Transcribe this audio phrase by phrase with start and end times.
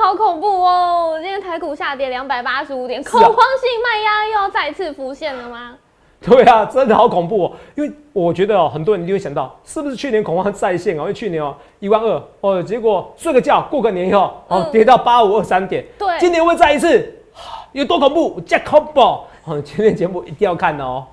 [0.00, 1.18] 好恐怖哦！
[1.20, 5.74] 今天台股下跌两百八十五点，恐慌性卖压又要再次浮现了吗？
[6.20, 7.52] 对啊，真的好恐怖哦！
[7.76, 11.02] 因为我觉得哦，很多人就会想到，是不是去年恐慌再现哦？
[11.02, 15.84] 因为去年哦一万二哦，结果睡个觉，过个年以后哦跌到八五二三点。
[15.98, 17.22] 对，今年会再一次，
[17.72, 18.40] 有多恐怖？
[18.46, 19.24] 加恐怖哦！
[19.64, 21.04] 今天节目一定要看哦。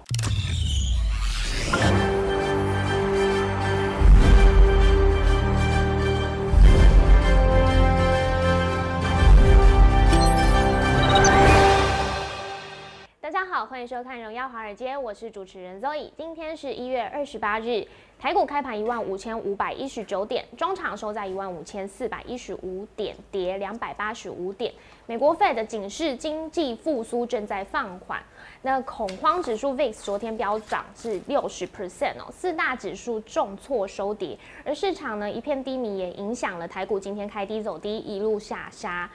[13.87, 16.09] 收看《荣耀华尔街》，我是主持人 Zoe。
[16.17, 17.85] 今天是一月二十八日，
[18.17, 24.73] 台股开盘一万五千五百一十九点，中场收在一万五千四百一十五点，跌两百八十五点。
[25.05, 28.19] 美国 Fed 警示经济复苏正在放缓。
[28.63, 39.07] 那恐慌指数 VIX 昨天飙涨至六十 percent 哦，四大指数重挫收跌，而市场呢一片低迷，也影响了台股今天开低走低，一路下杀。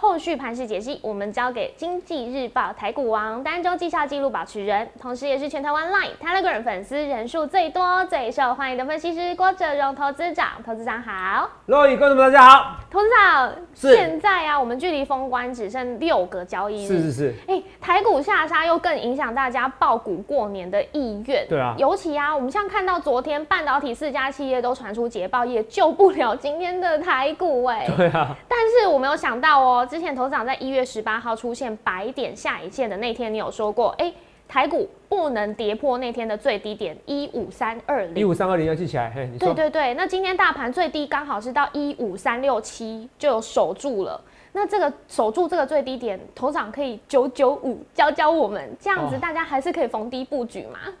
[0.00, 10.50] 后续盘势解析，我们交给经济日报台股王单周绩效记录保持人，同时也是全台湾 Line Telegram 粉丝人数最多、最受欢迎的分析师郭哲荣投资长。
[10.64, 12.76] 投资长好，各位观众们大家好。
[12.88, 16.86] 投资长，现在啊，我们距离封关只剩六个交易日。
[16.86, 17.34] 是是是。
[17.48, 21.44] 哎，台股下杀又更影响大家报股过年的意愿。
[21.48, 21.74] 对啊。
[21.76, 27.84] 尤其啊，我们像看到昨天半导体四家企业都传出捷报，也救不了今天的台股哎。
[27.96, 28.28] 对啊。
[28.46, 29.87] 但是我没有想到哦。
[29.88, 34.12] 之前头长在一月十八号出现白点下影线的那天，你有说过，哎，
[34.46, 39.10] 台股不能跌破那天的最低点一五三二零，一五三二零要记起来。
[39.10, 44.20] 嘿，对对对，那今天大盘最低刚好是到一五三六七，就有守住了。
[44.52, 50.78] 那这个守住这个最低点，头长可以九九五教教我们，这样子大家还是可以逢低布局嘛？
[50.86, 50.92] 哦，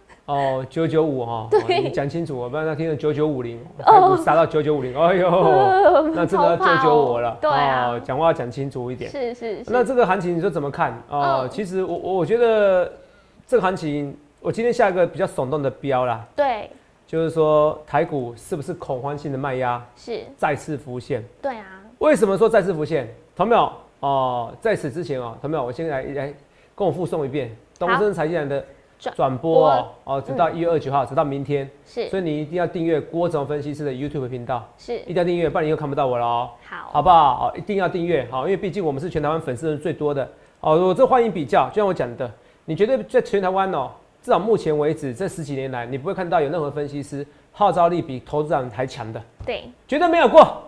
[0.68, 5.30] 九九五哈，你讲清楚，我不然他听成九九五零，台股杀到九九五零，哎呦，
[6.12, 9.10] 那这个救救我了，对啊，讲话要讲清楚一点。
[9.10, 9.62] 是是。
[9.68, 11.48] 那这个行情你说怎么看啊？
[11.48, 12.92] 其实我我我觉得
[13.46, 16.68] 这个行情，我今天下一个比较耸动的标啦，对，
[17.06, 21.24] 就是说台股是不是恐慌性的卖压是再次浮现？
[21.40, 21.64] 对啊。
[22.00, 23.08] 为什么说再次浮现？
[23.34, 26.34] 同有哦，在此之前哦，同有我先来来
[26.74, 28.62] 跟我复诵一遍东升财经的。
[28.98, 31.68] 转播哦，哦，直到一月二十九号，直到明天。
[31.84, 34.68] 是，所以你一定要订阅郭总分析师的 YouTube 频道。
[34.76, 36.50] 是，一定要订阅，不然你又看不到我了哦。
[36.68, 37.46] 好，好不好？
[37.46, 40.28] 哦，一定要订阅，好，因为毕竟我们是全台湾粉丝人最多的。
[40.60, 42.30] 哦，我这欢迎比较，就像我讲的，
[42.64, 49.22] 你绝对在全台湾哦，至少目前为止这十几年来，你不会看到有任何分析师号召力比投资长还强的。
[49.46, 50.62] 对，绝对没有过，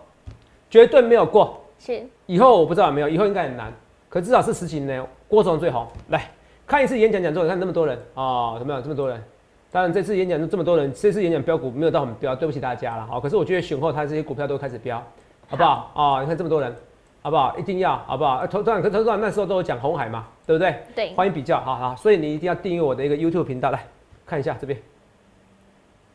[0.70, 1.60] 绝对没有过。
[1.78, 3.72] 是，以后我不知道有没有，以后应该很难。
[4.08, 6.30] 可至少是十几年，郭总最红，来。
[6.70, 8.80] 看一次演讲讲座，你看那么多人啊，怎么样？
[8.80, 9.20] 这么多人，
[9.72, 13.04] 当然这次演讲就这么多人，这次演讲标股没有到很标，对不起大家了。
[13.06, 15.04] 好，可是我觉得选后它这些股票都开始标，
[15.48, 15.90] 好不好？
[15.96, 16.72] 啊，你看这么多人，
[17.22, 17.58] 好不好？
[17.58, 18.46] 一定要，好不好？
[18.46, 20.76] 投资人，投资人那时候都有讲红海嘛，对不对？
[20.94, 23.84] 对，欢迎比较，好好，所以你一定要订阅我的一个 YouTube 频道，来
[24.24, 24.78] 看一下这边。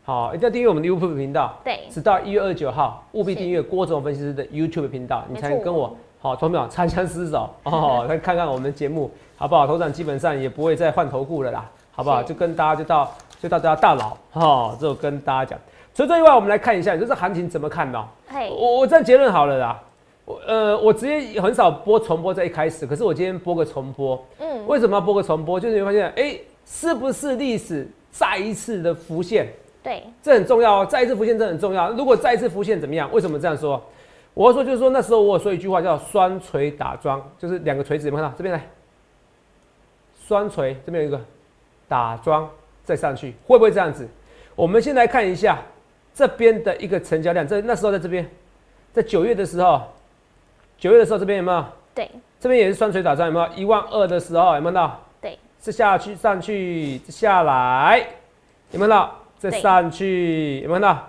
[0.05, 6.67] 好，一定要订阅我们的 YouTube 频道，对，直到一月二十九号，务必订阅郭总分析师的 YouTube 频道，你才能跟我好，同没有？
[6.69, 9.11] 长相厮守哦， 来看看我们的节目。
[9.37, 9.67] 好不好？
[9.67, 12.23] 头长基本上也不会再换头顾了啦，好不好？
[12.23, 15.59] 就跟大家就到就到大家大佬哈，就跟大家讲。
[15.93, 18.03] 除了这以外，我们来看一下，就是行情怎么看呢？
[18.49, 19.79] 我我这结论好了啦。
[20.25, 24.19] 我呃，我直接很少播重播在一开始，可是我今天播个重播。
[24.39, 24.65] 嗯。
[24.65, 25.59] 为什么要播个重播？
[25.59, 29.47] 就是你会发现，哎，是不是历史再一次的浮现？
[29.83, 30.01] 对。
[30.23, 31.91] 这很重要哦，再一次浮现这很重要。
[31.91, 33.07] 如果再一次浮现怎么样？
[33.11, 33.79] 为什么这样说？
[34.35, 38.38] 我要说就是说那时候我说一句话叫双锤打桩，就是两个锤子，有没有看到？
[38.38, 38.62] 这边来。
[40.28, 41.19] 双锤这边有一个
[41.88, 42.50] 打桩
[42.84, 44.07] 再上去，会不会这样子？
[44.56, 45.59] 我们先来看一下
[46.13, 47.47] 这边的一个成交量。
[47.47, 48.29] 这那时候在这边，
[48.91, 49.81] 在九月的时候，
[50.78, 51.66] 九月的时候这边有没有？
[51.94, 52.09] 对，
[52.40, 53.47] 这边也是双锤打桩，有没有？
[53.56, 55.00] 一万二的时候有没有到？
[55.22, 58.06] 对，是下去上去下来，
[58.72, 59.16] 有没有到？
[59.38, 61.07] 再上去有没有到？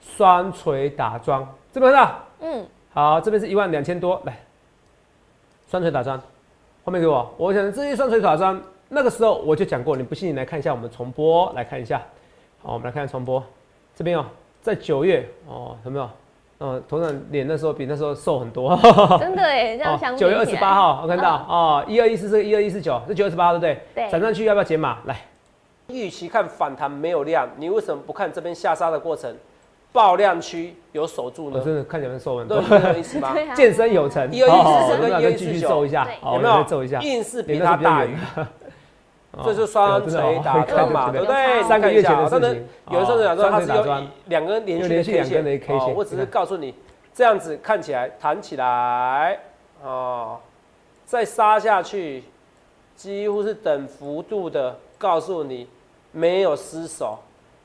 [0.00, 2.18] 双锤打桩，这边看到？
[2.40, 4.38] 嗯，好，这边是一万两千多，来，
[5.68, 6.20] 双锤打桩。
[6.84, 12.00] 后面给我，我想这些双锤打桩，那个时候我就讲过，你不信你来看一下我们重播，来看一下。
[12.62, 13.42] 好，我们来看重播，
[13.94, 14.24] 这边哦，
[14.62, 16.10] 在九月哦，有没有？
[16.62, 18.78] 嗯，头上脸那时候比那时候瘦很多。
[19.18, 20.14] 真的哎，这样想。
[20.16, 24.04] 九月二十八号，我看到哦，一二一四是一二一四九，是九月二十八号，对不对？
[24.06, 24.10] 对。
[24.10, 24.98] 涨上去要不要解码？
[25.06, 25.20] 来，
[25.88, 29.34] 预期看反弹没有量，你为什么不看这边下杀的过程？
[29.92, 32.62] 爆量区有守住呢，真的看起来瘦很多，
[32.96, 33.34] 意思吗？
[33.54, 36.66] 健身有成，一二一四跟一二继续瘦一下，有没有？
[36.68, 38.14] 瘦一下，硬是比它大于，
[39.44, 41.62] 这是双锤打桩嘛，对不对？
[41.64, 43.84] 三个月前的事情，有的时候讲说它是有
[44.26, 45.02] 两根连续的
[45.58, 46.74] K 线，我只是告诉你，
[47.14, 49.38] 这样子看起来弹起来，
[49.82, 50.38] 哦，
[51.04, 52.24] 再杀下去，
[52.94, 55.66] 几乎是等幅度的告诉你
[56.12, 57.18] 没有失手，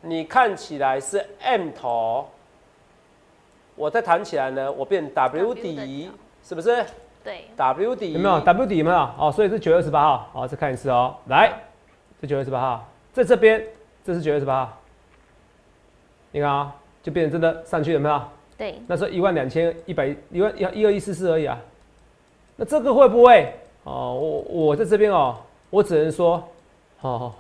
[0.06, 2.28] 你看起来是 M 头，
[3.76, 6.12] 我再弹起来呢，我变 W 底，
[6.44, 6.86] 是不是？
[7.24, 8.98] 对，W 底有没有？W 底有没有？
[9.18, 11.52] 哦，所以是九月二十八号，好，再看一次哦，来，
[12.22, 13.66] 这九月二十八号，在这边，
[14.06, 14.78] 这是九月二十八号，
[16.32, 18.22] 你看啊，就变成真的上去有没有？
[18.56, 21.58] 对，那时候一万两千一百一万一一二一四四而已啊，
[22.56, 23.52] 那这个会不会？
[23.86, 25.36] 哦，我我在这边哦，
[25.72, 26.48] 我只能说，
[27.02, 27.34] 哦，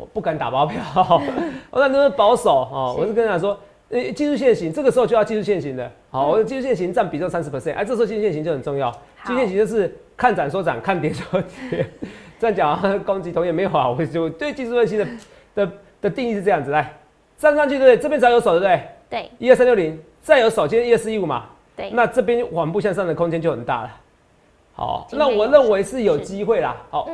[0.00, 0.80] 我不敢打包票，
[1.70, 3.58] 我那都是保守哦，我是跟他说，
[3.90, 8.90] 呃，技术线型这个时候就要技术线型的，好，我的技术线型占比重三十 percent，哎，这时候技术线型就很重要，
[9.26, 11.86] 技术线型就是看涨说涨，看跌说跌，
[12.40, 15.06] 这样讲攻击同也没有啊，我就对技术分析的
[15.54, 16.96] 的的定义是这样子，来
[17.36, 17.96] 站上去对不对？
[17.98, 18.82] 这边只要有手对不对？
[19.10, 20.00] 对，一二三六零。
[20.22, 23.90] 再有手，今天一二四一五嘛，对，那这边缓步向上的空间就很大了。
[24.80, 26.74] 好，那我认为是有机会啦。
[26.88, 27.06] 好，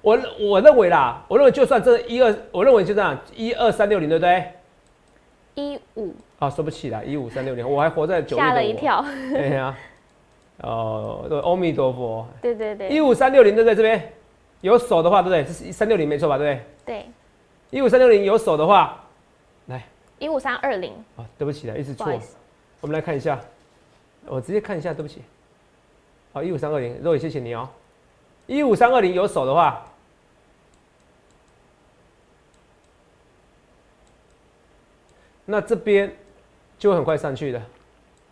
[0.00, 4.52] 我我认为啦，我认为就算这一二，我认为就这样一二三六零，对不对？
[5.54, 9.04] 一五啊，说不起来，一五三六零，我还活在九吓了一跳。
[9.32, 9.76] 对呀，
[10.62, 12.26] 哦，阿弥陀佛。
[12.40, 13.76] 对对对，一五三六零对不对？
[13.76, 14.12] 这边
[14.62, 15.44] 有手的话，对不对？
[15.44, 16.38] 是三六零没错吧？
[16.38, 16.96] 对不对？
[16.96, 17.06] 对，
[17.68, 18.98] 一五三六零有手的话，
[19.66, 19.84] 来
[20.18, 20.94] 一五三二零。
[21.18, 22.10] 啊，对不起啦，一直错。
[22.80, 23.38] 我们来看一下，
[24.24, 25.20] 我直接看一下，对不起。
[26.32, 27.68] 好，一五三二零，肉也谢谢你哦。
[28.46, 29.84] 一五三二零有手的话，
[35.44, 36.12] 那这边
[36.78, 37.60] 就会很快上去的。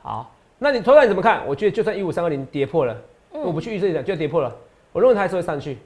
[0.01, 1.45] 好，那你头上你怎么看？
[1.47, 2.97] 我觉得就算一五三二零跌破了，
[3.33, 4.55] 我不去预测一下，就跌破了。
[4.93, 5.79] 我认为它还是会上去。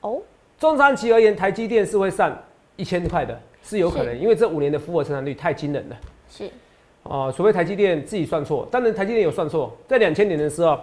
[0.00, 0.20] 哦，
[0.58, 2.36] 中长期而言，台积电是会上
[2.74, 5.96] 一千块的，是有可能，因为这五年的复合成长率太惊人了。
[6.28, 6.50] 是。
[7.04, 10.80] 哦，除非台积电自己算错，当然台积电有算错，在两千年的时候，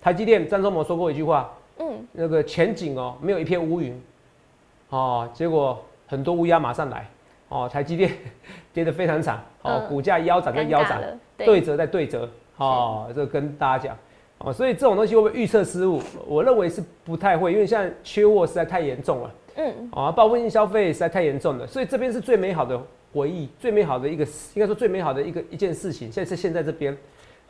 [0.00, 4.00] 台积电张忠谋说过一句话，嗯，那个前景哦，没有一片乌云，
[4.88, 7.08] 哦，结果很多乌鸦马上来，
[7.48, 8.10] 哦，台积电
[8.72, 11.60] 跌得非常惨，哦，股价腰斩在腰斩，对。
[11.60, 13.98] 折在对折，哦，这跟大家讲，
[14.38, 16.00] 哦，所以这种东西会不会预测失误？
[16.26, 22.80] 我认为是不太会，因为现在缺货实在太严重了，嗯，啊，报复性消费实在太严重了，所以这边是最美好的。
[23.12, 24.24] 回忆最美好的一个，
[24.54, 26.96] 应该说最美好的一个一件事情，现在是现在这边，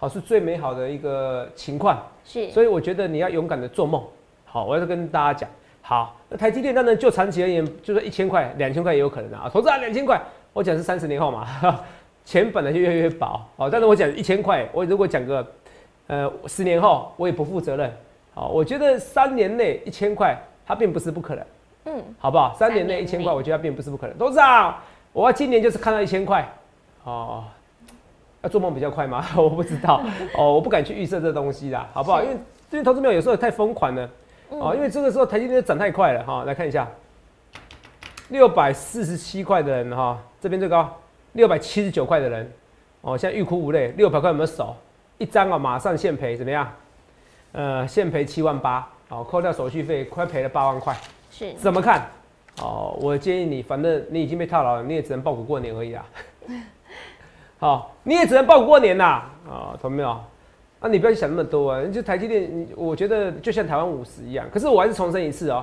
[0.00, 4.02] 好是最美好的一个情况，是，所以我觉得你要勇敢的做梦，
[4.46, 5.50] 好，我要跟大家讲，
[5.82, 10.18] 好，那台积电当然就长期而言，就是一千块、两千块也有可能啊，投资啊两千块，
[10.54, 11.46] 我讲是三十年后嘛，
[12.24, 15.46] 钱本来就越来越薄，好，但是我讲一千块，我如果讲个，
[16.06, 17.92] 呃，十年后我也不负责任，
[18.32, 20.34] 好，我觉得三年内一千块
[20.66, 21.44] 它并不是不可能，
[21.84, 22.54] 嗯，好不好？
[22.54, 24.74] 三年内一千块，我觉得并不是不可能，董事长。
[25.12, 26.48] 我要今年就是看到一千块，
[27.04, 27.44] 哦，
[28.42, 29.24] 要做梦比较快吗？
[29.36, 30.02] 我不知道，
[30.36, 32.22] 哦，我不敢去预测这东西啦，好不好？
[32.22, 32.36] 因为
[32.70, 34.08] 这些投资没有有时候太疯狂了，
[34.48, 36.44] 哦，因为这个时候台积电涨太快了哈。
[36.44, 36.88] 来看一下，
[38.28, 40.96] 六百四十七块的人哈，这边最高
[41.32, 42.52] 六百七十九块的人，
[43.02, 44.74] 哦，现在欲哭无泪，六百块有没有手？
[45.18, 46.70] 一张啊，马上现赔怎么样？
[47.52, 50.96] 呃，现赔七万八，哦，扣掉手续费，快赔了八万块，
[51.30, 52.06] 是怎么看？
[52.62, 56.06] 哦，我建议你，反正你已经被套牢了，你也只能报股过年而已啊。
[57.60, 59.22] 好，你也只能报股过年呐。
[59.46, 60.08] 啊，懂没有？
[60.08, 61.84] 啊，你不要去想那么多啊。
[61.92, 64.46] 就台积电，我觉得就像台湾五十一样。
[64.50, 65.62] 可是我还是重申一次哦，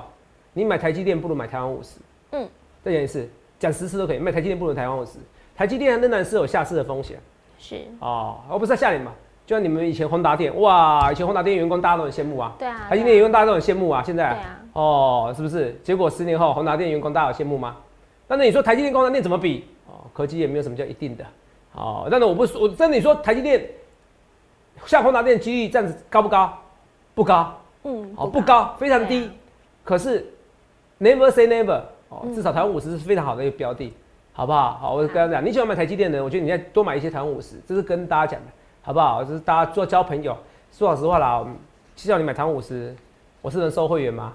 [0.54, 1.98] 你买台积电不如买台湾五十。
[2.34, 2.48] 嗯。
[2.84, 4.20] 再讲一次，讲十次都可以。
[4.20, 5.14] 买台积电不如台湾五十。
[5.56, 7.18] 台积电仍然是有下市的风险。
[7.58, 7.78] 是。
[8.00, 9.12] 哦，我不是在下年嘛。
[9.48, 12.56] 就像你们以前宏达电，哇，以前宏达电员工大家都很羡慕啊。
[12.60, 12.86] 对啊。
[12.88, 14.36] 台积电员工大家都很羡慕啊，现在。
[14.36, 14.60] 对啊。
[14.74, 15.76] 哦，是不是？
[15.84, 17.76] 结果十年后，宏达电员工大家有羡慕吗？
[18.28, 19.66] 但是你说台积电、宏达电怎么比？
[19.88, 21.26] 哦，科技也没有什么叫一定的。
[21.78, 23.66] 哦，那那我不我真的你说台积电
[24.86, 26.58] 像宏达电几率这样子高不高？
[27.16, 27.54] 不高。
[27.84, 28.14] 嗯。
[28.18, 29.30] 哦，不高，非常低。
[29.84, 30.26] 可是
[31.00, 31.82] never say never。
[32.10, 33.94] 哦，至少台湾五十是非常好的一个标的，
[34.32, 34.78] 好不好？
[34.82, 38.48] 好，我跟他讲，你喜欢买台积电的，我觉得你再多买一些台湾五十，这是跟大家讲的。
[38.82, 39.22] 好不好？
[39.24, 40.36] 就是大家做交朋友。
[40.72, 41.46] 说老实话啦，
[41.98, 42.96] 希望你买台湾五十，
[43.42, 44.34] 我是能收会员吗？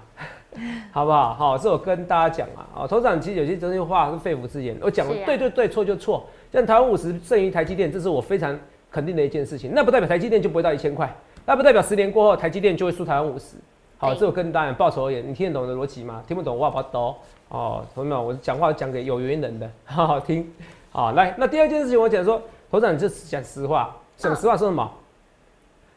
[0.91, 1.33] 好不好？
[1.33, 2.81] 好，这我跟大家讲啊。
[2.81, 6.23] 啊，头长其实有些真心话是肺腑之言，我讲对对对，错就错。
[6.53, 8.57] 像台湾五十胜于台积电，这是我非常
[8.91, 9.71] 肯定的一件事情。
[9.73, 11.11] 那不代表台积电就不会到一千块，
[11.47, 13.55] 那不代表十年过后台积电就会输台湾五十。
[13.97, 16.23] 好，这我跟大家讲报仇而言，你听得懂我的逻辑吗？
[16.27, 17.15] 听不懂我不懂。
[17.49, 20.47] 哦，同学们，我讲话讲给有缘人的， 好好听。
[20.91, 23.95] 好，来，那第二件事情我讲说，头长就是讲实话。
[24.15, 24.91] 讲实话说什么？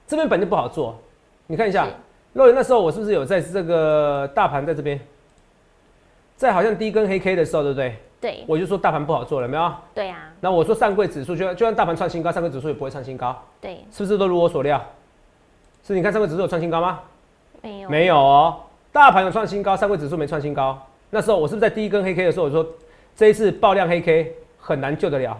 [0.07, 0.99] 这边本就不好做，
[1.49, 1.87] 你看一下，
[2.33, 4.99] 若那时候我是不是有在这个大盘在这边，
[6.35, 7.95] 在好像第一根黑 K 的时候，对不对？
[8.21, 8.45] 对。
[8.47, 9.73] 我就说大盘不好做了，没有？
[9.95, 10.31] 对啊。
[10.41, 13.37] 那我说上柜指数就就算大盘创新高，上柜指数也不会创新高。
[13.61, 13.85] 对。
[13.91, 14.83] 是不是都如我所料？
[15.85, 17.01] 是你看上柜指数有创新高吗？
[17.63, 18.57] 没有，没有哦。
[18.93, 20.81] 大盘有创新高，上柜指数没创新高。
[21.11, 22.67] 那时候我是不是在第一根黑 K 的时候我说，
[23.15, 25.39] 这一次爆量黑 K 很难救得了。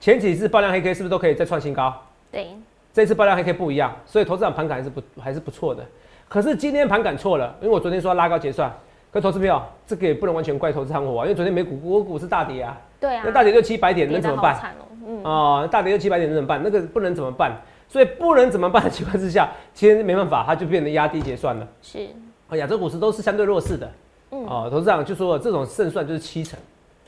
[0.00, 1.94] 前几次爆量黑 K 是不是都可以再创新高？
[2.32, 2.48] 对，
[2.92, 5.84] 这次爆量黑 K 不一样，所以投资者盘感还是不还是不错的。
[6.28, 8.72] 可是今天盘感错了，因为我昨天说拉高结算，
[9.14, 14.74] 可投资朋友这个也不能完全怪投资行火啊，因为昨天美股我股是大跌啊，对啊，那大跌六七百点能怎么办？
[15.06, 16.60] 嗯啊，大跌六七百点能怎么办？
[16.64, 17.52] 那个不能怎么办？
[17.86, 21.68] 所以不能怎么办的情况之下，其实没办法，它就变成压低结算了。
[21.80, 22.08] 是，
[22.48, 23.88] 啊，亚洲股市都是相对弱势的。
[24.32, 26.58] 嗯，哦，投资长就说这种胜算就是七成，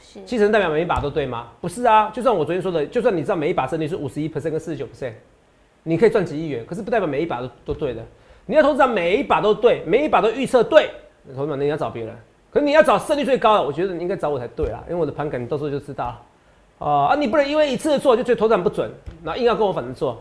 [0.01, 1.49] 是七成代表每一把都对吗？
[1.61, 5.15] 不是啊，就算我昨天说的，就算你知道每一把胜率是五十一 percent 跟四十九 percent，
[5.83, 8.01] 你可以赚几亿元，可是不代表每一把都都对的。
[8.45, 10.89] 你要投资长每一把都对，每一把都预测对，
[11.35, 12.14] 投资长你要找别人，
[12.50, 16.16] 可是你要找胜率最高的，我觉得你应该找我才对啦，因为我的盘感你到时候就知道。
[16.78, 18.90] 啊啊，你不能因为一次做就觉得投资不准，
[19.25, 20.18] 然后硬要跟我反着做。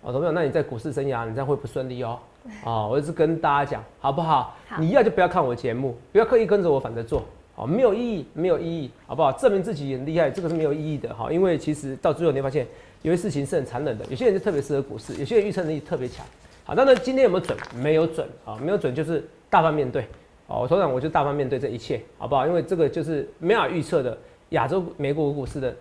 [0.00, 2.18] 哦，同学那你在股市生涯，你这样会不顺利哦。
[2.64, 4.56] 哦，我就是跟大家讲，好不好？
[4.78, 7.22] 你要就不要看我节目，不要刻意跟着我反着做，
[7.56, 9.30] 哦，没有意义，没有意义，好不好？
[9.32, 11.30] 证明自己很厉害，这个是没有意义的，哈。
[11.30, 12.66] 因为其实到最后你会发现，
[13.02, 14.04] 有些事情是很残忍的。
[14.06, 16.24] 有些人就特别适合股市，有些人预测能力特别强。
[16.64, 17.58] 好，那那今天有没有准？
[17.76, 20.06] 没有准，啊，没有准就是大方面对。
[20.48, 22.46] 哦，我头长我就大方面对这一切，好不好？
[22.46, 24.18] 因为这个就是没法预测的
[24.50, 25.76] 亚洲美国股市的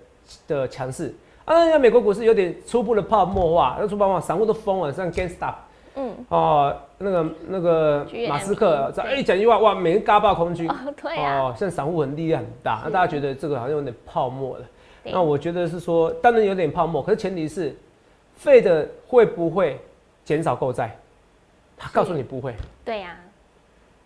[0.48, 1.14] 的强势。
[1.46, 5.54] 啊，那美国股市有点初步的泡沫化，那初步泡沫，散户都疯了，像 GameStop，
[5.96, 10.70] 嗯，哦，那个那个马斯克，这一讲一句话，哇，每人嘎爆空军，
[11.02, 14.66] 对啊，哦，现在散户很力量很大，那大家觉得这个好像有点泡沫了，
[15.06, 17.74] 那我觉得是说，当然有点泡沫，可是前提是，
[18.36, 19.80] 费的会不会
[20.26, 20.94] 减少购债？
[21.78, 23.16] 他告诉你不会，对呀，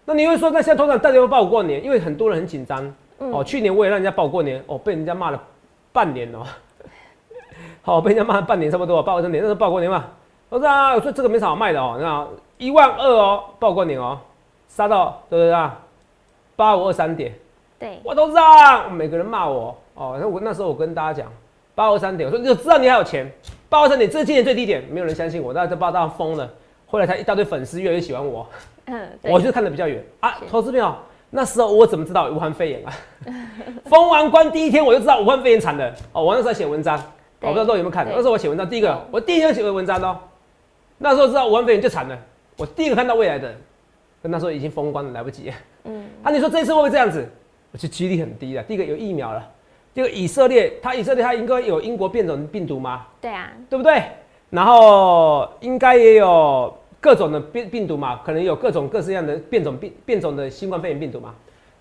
[0.06, 5.42] 那你会说，那现在通常大家会报过年，因为很多人很紧张，哦，去年我也让人家报过年，哦，被人家骂了
[5.94, 6.44] 半年哦。
[7.84, 10.06] 好， 被人家骂了半年差不多，报过年那时候报过年嘛。
[10.50, 12.28] 我说啊，我说这个没啥好卖的哦，那
[12.58, 14.20] 一万二哦，报过年哦，
[14.68, 15.80] 杀到对不对啊？
[16.56, 17.34] 八五二三点，
[17.80, 20.18] 对，我都让每个人骂我哦。
[20.20, 21.32] 那我那时候我跟大家讲
[21.74, 23.32] 八二三点，我说就知道你还有钱，
[23.70, 26.50] 八二三点这是今年最低点，没有人相信我，大家都报道疯了。
[26.92, 28.46] 后来他一大堆粉丝越来越喜欢我，
[28.88, 30.38] 嗯，我就看得比较远啊。
[30.50, 30.94] 投资朋友，
[31.30, 32.94] 那时候我怎么知道武汉肺炎啊？
[33.86, 37.02] 封完关第一天我就知道武汉肺炎惨了哦，我那时候写文章。
[37.40, 40.20] 我不知道各位有没有看，那时候我写文章，第一个我第一天写的文章哦，
[40.98, 42.18] 那时候知道武汉肺炎就惨了，
[42.58, 43.56] 我第一个看到未来的，
[44.22, 45.52] 跟他说已经封关了，来不及。
[45.86, 47.26] 嗯，啊，你说这次会不会这样子？
[47.72, 48.62] 我觉得几率很低的。
[48.64, 49.44] 第一个有疫苗了，
[49.94, 53.08] 第二个以色列，它以色列它应该有英国变种病毒吗？
[53.22, 54.04] 对啊，对不对？
[54.52, 61.34] 然后应该也有各种的病病毒嘛，可能有各种各式各样的变种病变种的新冠肺炎病毒嘛。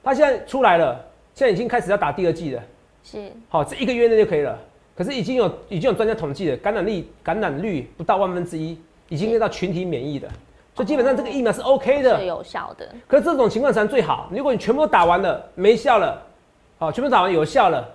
[0.02, 0.98] 它现在出来了，
[1.34, 2.62] 现在已经开始要打第二剂了。
[3.04, 4.58] 是，好，这一个月内就可以了。
[4.96, 10.26] 可是已经有已经有专家统计了，感染力感染率不到万分之一，已经到群体免疫的，
[10.74, 12.88] 所以基本上这个疫苗是 OK 的，是有效的。
[13.06, 14.28] 可是这种情况才最好。
[14.30, 16.22] 如果你全部打完了没效了，
[16.78, 17.86] 好，全部打完有效了，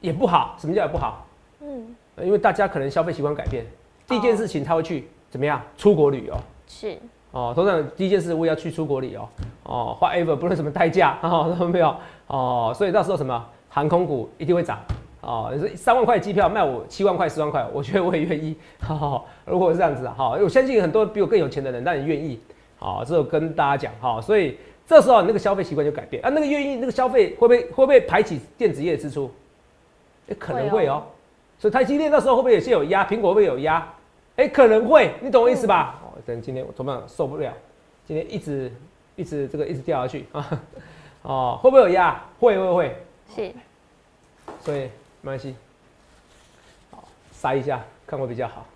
[0.00, 0.56] 也不好。
[0.60, 1.26] 什么叫也不好？
[1.62, 3.66] 嗯，因为大家可能消费习惯改变，
[4.06, 5.60] 第一件事情他会去怎么样？
[5.76, 6.34] 出国旅游。
[6.70, 6.96] 是。
[7.32, 9.28] 哦，通常第一件事我也要去出国旅游。
[9.64, 11.94] 哦，whatever，不论什么代价， 哦，都没有。
[12.28, 14.78] 哦，所以到时候什么航空股一定会涨。
[15.20, 18.56] 哦，你说三万块机票卖我七万块、十万块，我觉得我也愿意。
[18.80, 22.40] 好， 如果是这样子啊，好，我相信很多比我更有钱的人，但也愿意。
[22.78, 29.30] 好，这我跟大家讲，好，所以这时候那个消费习惯就改变啊，那个愿意那个消费会不会会不会排挤电子业的支出？
[30.28, 31.02] 哎，可能会哦。
[31.58, 33.04] 所以台积电那时候会不会有些有压？
[33.04, 33.86] 苹果会不会有压？
[34.36, 35.99] 哎，可能会，你懂我意思吧？
[36.12, 37.52] 哦，等今天我怎么样受不了？
[38.06, 38.72] 今天一直
[39.16, 40.62] 一直这个一直掉下去 啊！
[41.22, 42.22] 哦，会不会有压？
[42.38, 42.96] 会会会。
[43.34, 43.52] 是。
[44.60, 44.88] 所以。
[45.22, 45.54] 没关系，
[46.90, 48.66] 好，塞一下看会比较好，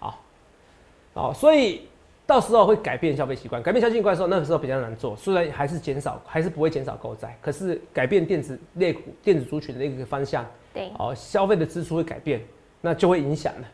[0.00, 0.18] 好，
[1.14, 1.86] 好，所以
[2.26, 12.44] 到时候会改变消费习惯，改变消费习惯的时候，那个时候比较难做，虽然还是减少，还是不会减少购债，可是改变电子类股、电子族群的一个方向，对，哦，消费的支出会改变，
[12.80, 13.68] 那就会影响了，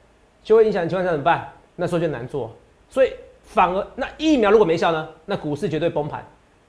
[0.45, 1.51] 就会影响情况下怎么办？
[1.81, 2.55] 那时候就难做，
[2.89, 5.09] 所以反而那疫苗如果没效呢？
[5.25, 6.23] 那股市绝对崩盘。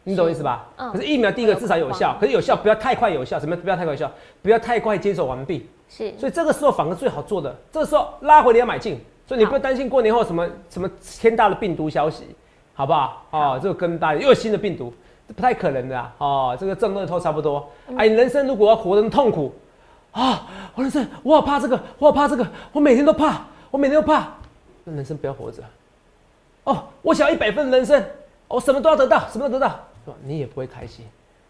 [0.03, 0.67] 你懂意思吧？
[0.75, 5.69] 可是疫苗第一个至少有效，可是有效不要太快有效，什么不要太快有效，不要太快接手完毕。
[5.87, 10.89] 是，所以这个时候反而最好做的，这个时候拉回你要买进，所以你不要担心过年后什么什么
[11.19, 12.25] 天大的病毒消息，
[12.73, 13.23] 好不好？
[13.29, 14.91] 哦，这个跟大家又有新的病毒，
[15.27, 16.15] 这不太可能的啊！
[16.17, 17.69] 哦，这个正乐透差不多。
[17.95, 19.53] 哎，人生如果要活得痛苦
[20.13, 24.33] 啊，我人生我好怕这个，我好怕这个，我每天都怕，我每天都怕，
[24.83, 25.63] 那人生不要活着。
[26.63, 28.03] 哦，我想要一百分的人生，
[28.47, 29.79] 我什么都要得到，什么都得到。
[30.03, 31.05] 是吧你也不会开心，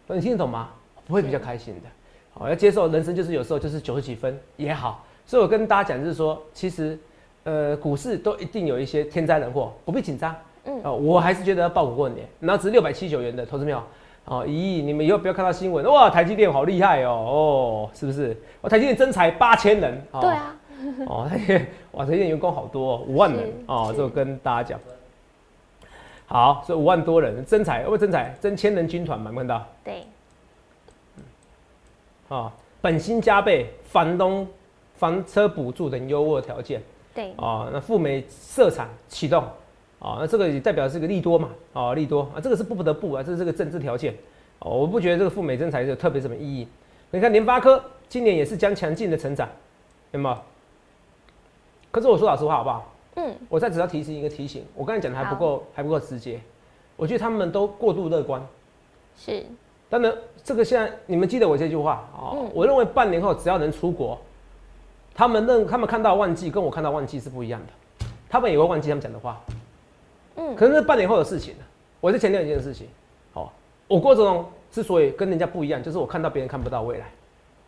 [0.07, 0.69] 你听得懂吗？
[1.07, 1.89] 不会比较开心的。
[2.33, 5.05] 好，要接受人生就是有时候就是九十几分也好。
[5.25, 6.97] 所以我跟大家讲就是说，其实
[7.43, 10.35] 呃，股市都一定有一些天灾人祸，不必紧张。
[10.65, 12.27] 嗯，哦，我还是觉得要报股过年。
[12.39, 13.81] 然后值六百七十九元的，投资没有？
[14.25, 18.37] 哦，咦，你们以后不要看到新闻，哇，台积电好厉害哦，哦，是不是？
[18.61, 20.01] 我台积电增才八千人。
[20.19, 20.55] 对啊。
[21.07, 21.29] 哦，
[21.91, 24.79] 哇，台积电员工好多，五万人哦，就跟大家讲。
[26.25, 29.67] 好，所以五万多人增才，不增才，增千人军团嘛，看到？
[29.83, 30.03] 对。
[32.29, 34.47] 啊，本薪加倍，房东
[34.95, 36.81] 房车补助等优渥条件。
[37.13, 37.31] 对。
[37.33, 39.43] 啊，那赴美设厂启动。
[39.99, 41.49] 啊，那这个也代表是个利多嘛？
[41.73, 44.15] 啊，利多啊，这个是不不得不啊，这是这个政治条件。
[44.59, 46.67] 哦，我不觉得这个赴美增才有特别什么意义。
[47.11, 49.49] 你看联发科今年也是将强劲的成长，
[50.11, 50.37] 有没有？
[51.91, 52.93] 可是我说老实话好不好？
[53.15, 53.35] 嗯。
[53.49, 56.39] 我再只要提醒一个提醒，我刚才讲的还不够，还不够直接。
[56.95, 58.41] 我觉得他们都过度乐观。
[59.17, 59.45] 是。
[59.89, 62.31] 当然，这个现在你们记得我这句话啊？
[62.53, 64.17] 我认为半年后只要能出国，
[65.13, 69.41] 他们认他们看到旺季跟我看到旺季是不一样的，他们也会忘记他们讲的话。
[70.37, 71.63] 嗯，可能是半年后的事情呢。
[71.99, 72.87] 我是强调一件事情，
[73.33, 73.51] 好，
[73.87, 77.11] 我郭总荣之所以跟人家不一样，就是我看到别人看不到未来。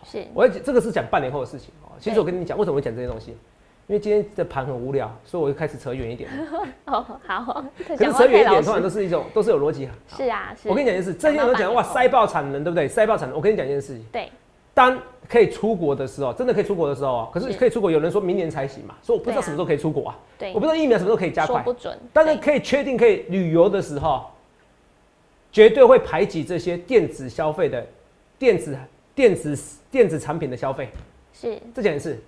[0.05, 1.91] 是，我这个是讲半年后的事情哦。
[1.99, 3.35] 其实我跟你讲，为什么会讲这些东西？
[3.87, 6.29] 因为今天的盘很无聊，所以我就开始扯远一点。
[6.85, 7.65] 哦，好。
[7.87, 9.89] 可是扯远一点，通常都是一种，都是有逻辑。
[10.07, 10.69] 是啊，是。
[10.69, 12.87] 我跟你讲一件事，这些人都讲哇，塞爆产能，对不对？
[12.87, 13.35] 塞爆产能。
[13.35, 14.05] 我跟你讲一件事情。
[14.11, 14.29] 对。
[14.75, 14.97] 当
[15.29, 21.95] 可以出国的时候，真的可以出国的时候啊，可是可以出国，有人说明年才行嘛，所以我不知道什么时候可以出国啊，对，我不知道疫苗什么时候可以加快，不准。
[22.11, 24.25] 但是可以确定可以旅游的时候，
[25.51, 27.85] 绝对会排挤这些电子消费的
[28.39, 28.75] 电子
[29.13, 29.55] 电子
[29.91, 30.89] 电子产品的消费，
[31.33, 32.19] 是这件事。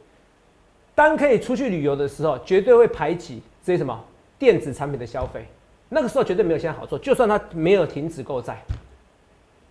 [0.95, 4.03] 当可以出去旅游的时候，绝对会排挤这些什么
[4.39, 5.45] 电子产品的消费，
[5.89, 8.57] 那个时候绝对没有现在好做，就算它没有停止购债，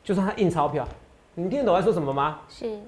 [0.04, 0.86] 就算它印钞票。
[1.34, 2.38] 你听得懂我在说什么吗？
[2.48, 2.78] 是，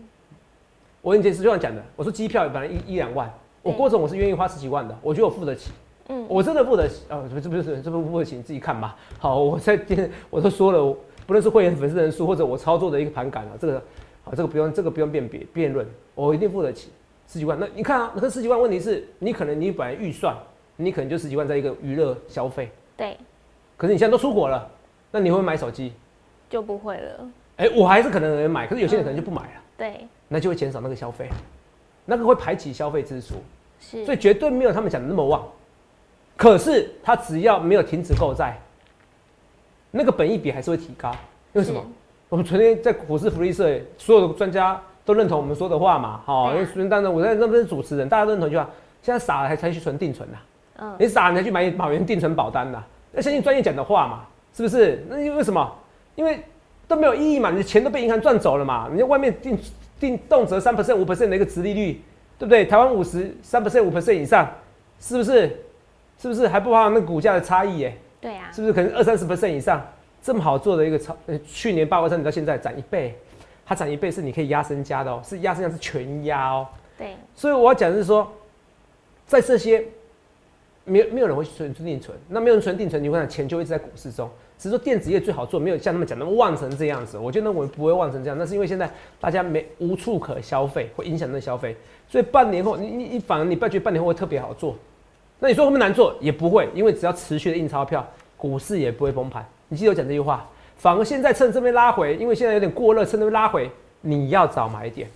[1.00, 3.28] 我跟你解释，就像讲的，我说机票本来一一两万，
[3.62, 5.72] 我郭总我是愿意花十几万的，我觉得我付得起，
[6.08, 8.96] 嗯，我真的付得起，哦，这不是这不付得起，你自己看吧。
[9.18, 13.82] 好，我在电 我都说了，不论是会员粉丝人数或者我操作的一个盘感啊，这个，
[14.22, 16.90] 好，这个不用这个不用辨别辩论，我一定付得起
[17.26, 17.58] 十几万。
[17.58, 20.36] 那你看啊，那个十几万，问题是你可能你本来预算，
[20.76, 23.16] 你可能就十几万在一个娱乐消费，对，
[23.76, 24.70] 可是你现在都出国了，
[25.10, 25.92] 那你会买手机？
[26.48, 27.28] 就不会了。
[27.56, 31.28] 哎，我还是可能买，可是有些人可能就不买了，对，那就会减少那个消费，
[32.04, 33.36] 那个会排挤消费支出，
[33.80, 35.46] 是，所以绝对没有他们讲的那么旺。
[36.36, 38.60] 可是他只要没有停止购债，
[39.90, 41.10] 那个本益比还是会提高。
[41.54, 41.82] 为什么？
[42.28, 48.68] 我们昨天在股市福利社，所有的专家都认同我们说的话嘛，好，因为当然我在那边是主持人，大家都认同一句话：
[49.00, 50.36] 现在傻了还才去存定存呐，
[50.80, 52.82] 嗯，你傻了才去买保元定存保单呐，
[53.14, 55.02] 要相信专业讲的话嘛，是不是？
[55.08, 55.72] 那因为什么？
[56.16, 56.40] 因为
[56.88, 59.58] 都没有意义嘛，你的钱都被银行赚走了嘛，你在外面定
[60.00, 62.02] 定动辄三 percent 五 percent 的一个殖利率，
[62.38, 62.64] 对不对？
[62.66, 64.50] 台湾五十三 percent 五 percent 以上，
[64.98, 65.62] 是不是？
[66.18, 67.78] 是不是还不包含那股价的差异？
[67.78, 67.96] 耶？
[68.20, 68.50] 对呀。
[68.52, 69.86] 是不是可能二三十 percent 以上，
[70.22, 71.14] 这么好做的一个超？
[71.46, 73.14] 去年八万三，你到现在涨一倍，
[73.66, 76.66] 它涨一倍是你可以压身家的哦，是压身家是全压哦。
[76.96, 77.16] 对。
[77.34, 78.30] 所以我要讲的是说，
[79.26, 79.84] 在这些
[80.84, 84.30] 没有没有人会存定存，那没有人存定存，你会看钱就一直在股市中。
[84.56, 87.18] 只是说电子业最好做，没有像他们讲那么旺成这样子。
[87.18, 88.88] 我觉得我们不会旺成这样，那是因为现在
[89.20, 91.76] 大家没无处可消费，会影响那消费。
[92.08, 94.74] 所以半年后，你你你反而你不要觉得半年后会特别好做。
[95.38, 96.16] 那你说会不会难做？
[96.20, 98.06] 也不会，因为只要持续的印钞票，
[98.38, 99.44] 股市也不会崩盘。
[99.68, 100.48] 你记得我讲这句话。
[100.76, 105.08] 反而现在趁这边拉回，因为现在有点过热，趁这边拉回，你要早买点。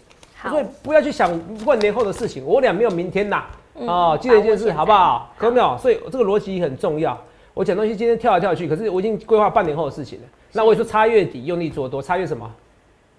[0.48, 1.30] 所以不要去想
[1.66, 2.44] 万年后的事情。
[2.44, 3.44] 我俩没有明天呐。
[3.74, 5.32] 哦，记得一件事好不好？
[5.38, 5.76] 可没有？
[5.78, 7.18] 所以这个逻辑很重要。
[7.52, 10.26] 我讲东西今天跳来跳去，可是我已经规划半年后的事情了。
[10.52, 12.50] 那我也说差月底用力做多，差月什么？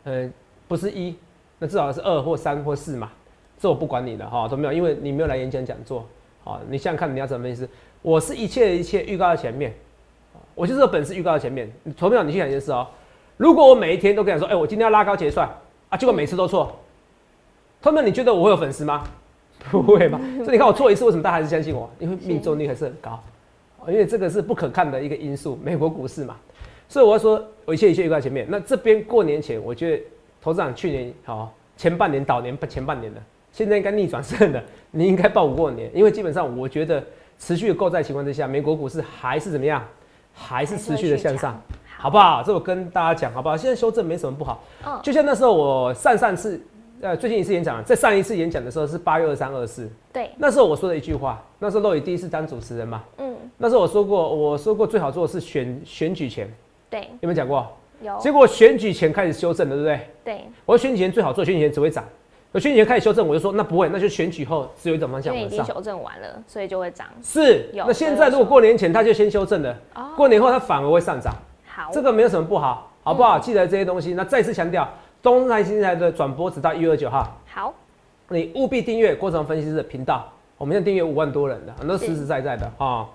[0.04, 0.30] 呃，
[0.68, 1.16] 不是一，
[1.60, 3.12] 那至少是二或三或四嘛。
[3.60, 6.04] 这我不管你的哈，都没有，因为你没有来演讲讲座。
[6.44, 7.70] 好，你想想看你要怎么意思？
[8.02, 9.72] 我是一切的一切预告在前面，
[10.56, 11.72] 我就是有本事预告在前面。
[11.98, 12.88] 投票你去想一件事哦，
[13.38, 15.50] 如果我每一天都跟你说，哎，我今天要拉高结算
[15.90, 16.78] 啊，结果每次都错，
[17.82, 19.04] 投票你觉得我会有粉丝吗？
[19.70, 20.20] 不会吧？
[20.38, 21.90] 所以你看我错一次，为什么大家还是相信我？
[22.00, 23.22] 因为命中率还是很高。
[23.88, 26.36] 因为这个是不可看的一个因素，美国股市嘛，
[26.88, 28.46] 所以我要说，我一切一切预告前面。
[28.48, 30.04] 那这边过年前，我觉得
[30.40, 33.20] 投资长去年好前半年倒年前半年的，
[33.52, 37.04] 现在应该逆转胜的，你应该报过年，因为基本上我觉得
[37.40, 39.84] 持续的购债情况之下，美国股市还是怎么样，
[40.34, 41.62] 还是持续的向上，
[41.98, 42.44] 好不好？
[42.44, 43.56] 这我跟大家讲好不好？
[43.58, 44.64] 现在修正没什么不好，
[45.04, 46.62] 就像那时候我上上次。
[47.04, 56.48] 呃，最近一次演讲，在上一次演讲的时候是八月二三二四，对，那时候我说的一句话，那时候洛伊第一次当主持人嘛，嗯，那时候我说过，我说过最好做的是选选举前，
[56.92, 57.68] 对，有没有讲过？
[58.04, 58.16] 有。
[58.20, 60.10] 结果选举前开始修正了，对不对？
[60.24, 60.46] 对。
[60.64, 62.06] 我说选举前最好做，选举前只会涨，
[62.54, 65.50] 我选举前开始修正，我就说那不会，那就选举后只有一种方向因为已。
[65.50, 67.08] 经修正完了，所以就会涨。
[67.24, 71.34] 是，那现在如果过年前它就先修正了，哦，过年后它反而会上涨，
[71.66, 73.40] 好，这个没有什么不好，好不好？
[73.40, 74.14] 记得这些东西。
[74.14, 74.88] 那再次强调，
[75.24, 77.74] 东台新台的转播直到一月二九号，好，
[78.28, 80.30] 你务必订阅郭成分析师的频道。
[80.58, 83.08] 我们现在订阅五万多人的，很多实实在在的啊、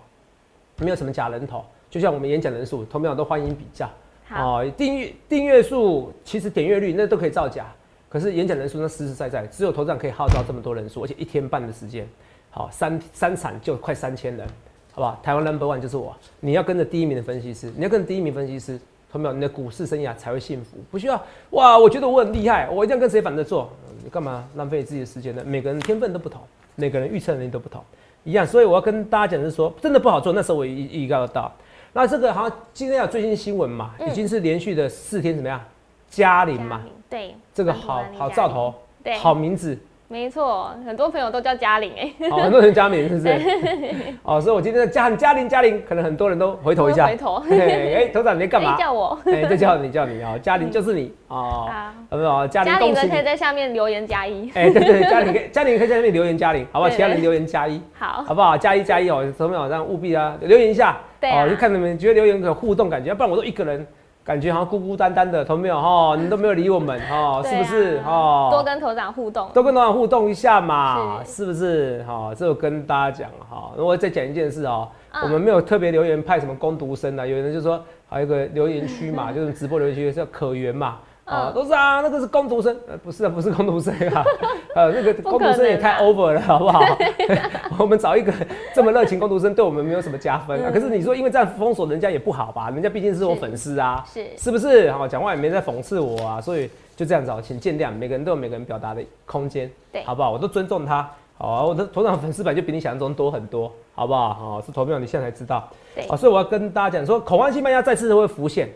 [0.78, 1.62] 没有什么假人头。
[1.90, 3.88] 就像我们演讲人数，同样都欢迎比较。
[4.24, 7.66] 好，哦，订阅订阅数其实点阅率那都可以造假，
[8.08, 12.08] 可是演讲人数那实实在在，只有头长可以号召这么多人数，而且一天半的时间，
[12.50, 14.46] 好三三场就快三千人，
[14.92, 15.20] 好不好？
[15.22, 18.78] 台湾 number one 就是我，你要跟着第一名的分析师，你要跟着第一名分析师，
[19.10, 19.34] 同没有？
[19.34, 21.78] 你的股市生涯才会幸福，不需要哇！
[21.78, 23.70] 我觉得我很厉害，我一定要跟谁反着做，
[24.02, 25.42] 你干嘛浪费自己的时间呢？
[25.44, 26.40] 每个人天分都不同，
[26.76, 27.82] 每个人预测能力都不同，
[28.24, 31.52] 一样，所以我要跟大家讲的是说，真的不好做，那时候我预预告到。
[31.92, 35.60] 那这个好像今天有最新新闻嘛，已经是连续的四天怎么样？
[36.08, 43.40] 嘉玲嘛，对，这个好好，兆头，对，好名字，没错，很多朋友都叫嘉玲哎，好很多人嘉玲是不是？
[44.22, 48.76] 哦，所以我今天的嘉嘉玲嘉玲，可能很多人都回头一下 回，头，嘿哎，头长你在干嘛哎？
[48.76, 52.46] 叫我，哎，就叫你叫你哦，嘉玲就是你哦，好，有没有？
[52.48, 56.90] 嘉玲嘉玲可以在下面留言加一，哎，对对，嘉玲可以 嘉玲可以在下面留言嘉玲，好不好？
[56.90, 57.80] 其他人留言加一。
[57.98, 58.56] 好，好不好？
[58.56, 60.96] 加一加一哦，有没有让务必啊留言一下？
[61.20, 63.84] 对啊哦，就看你们觉得留言有互动感觉，要不然我都一个人，
[64.26, 66.16] 感觉好像孤孤单单的，同没有哈？
[66.20, 68.00] 你都没有理我们哦，对是不是？
[68.00, 72.02] 哈哦，多跟头长互动，多跟头长互动一下嘛，是是不是？
[72.02, 80.96] 哈，这我跟大家讲哈，我再讲一件事哦，嗯我们没有特别留言派什么攻读生啊，有人就说还有一个留言区嘛， 就是直播留言区叫可圆嘛。
[81.26, 84.24] 啊，嗯都是啊，那个是工读生，呃，不是啊，不是工读生啊，
[84.74, 86.80] 呃，那个工读生也太 over 了，好不好？
[87.78, 88.32] 我们找一个
[88.72, 90.70] 这么热情工读生，对我们没有什么加分啊。
[90.70, 92.70] 嗯可是你说，因为这样封锁人家也不好吧？
[92.70, 94.90] 人家毕竟是我粉丝啊，是是不是？
[94.92, 100.30] 好，讲话也没在讽刺我啊，所以就这样子哦，请见谅，每个人都有每个人表达的空间，对好不好？
[100.30, 101.08] 我都尊重他。
[101.38, 104.32] 好啊，我的头长粉丝版就比你想象中多很多，好不好？
[104.32, 105.68] 好，是投票，你现在才知道。
[105.94, 108.68] 对啊，所以我要跟大家讲说，口岸西班牙再次会浮现，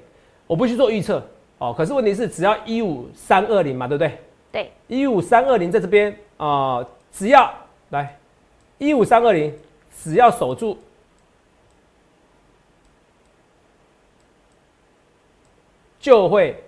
[0.46, 1.22] 我不去做预测
[1.60, 1.72] 哦。
[1.72, 4.18] 可是问题是，只要一五三二零嘛，对不对？
[4.50, 7.48] 对，一五三二零在这边啊、只要
[7.90, 8.16] 来
[8.78, 9.56] 一五三二零，
[10.02, 10.76] 只要守住，
[16.00, 16.60] 就会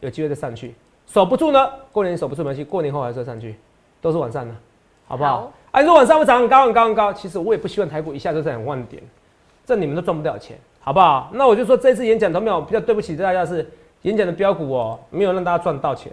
[0.00, 0.74] 有机会再上去。
[1.06, 3.54] 守不住呢，过年守不住没关系，过年后还是要上去，
[4.00, 4.54] 都是往上的，
[5.06, 5.42] 好不好？
[5.42, 9.02] 好啊，你说往上会涨很高很高很高，其实我也不希望台股一下就在两万点，
[9.66, 11.30] 这你们都赚不了钱，好不好？
[11.34, 13.70] 那我就说这次演讲都没有比较对不起大家是
[14.02, 16.12] 演讲的标股哦，没有让大家赚到钱。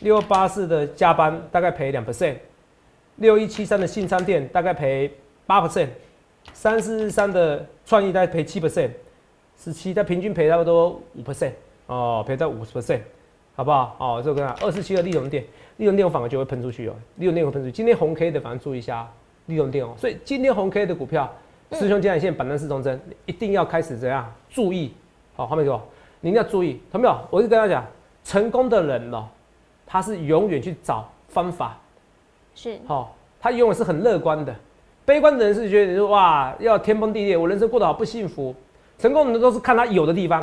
[0.00, 2.36] 六八四的加班大概赔两 percent，
[3.16, 5.10] 六一七三的信昌店大概赔
[5.46, 5.88] 八 percent，
[6.52, 8.90] 三四三的创意大概赔七 percent，
[9.56, 11.52] 十七它平均赔差不多五 percent
[11.86, 13.00] 哦，赔到五十 percent，
[13.54, 13.96] 好不好？
[13.98, 15.42] 哦，这个跟二四七的利隆店，
[15.78, 17.72] 利隆店我反而就会喷出去哦，利隆店会喷出去。
[17.72, 19.10] 今天红 K 的反而注意一下
[19.46, 21.32] 利隆店哦，所以今天红 K 的股票，
[21.72, 24.30] 师兄接下线板凳四中针，一定要开始怎样？
[24.50, 24.92] 注意？
[25.34, 25.80] 好，画面给我，
[26.20, 27.18] 你一定要注意，有没有？
[27.30, 27.84] 我就跟他讲，
[28.24, 29.26] 成功的人哦，
[29.86, 31.78] 他是永远去找方法，
[32.54, 34.54] 是好、他永远是很乐观的。
[35.04, 38.54] 悲观的人是觉得你说哇，要天崩地裂，我人生过得好不幸福。
[38.98, 40.42] 成功的人都是看他有的地方，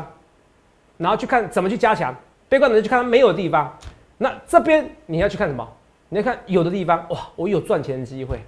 [0.97, 2.15] 然后去看怎么去加强。
[2.47, 3.75] 悲观的人去看他没有的地方。
[4.17, 5.67] 那这边你要去看什么？
[6.09, 8.39] 你要看有的地方，哇，我有赚钱的机会，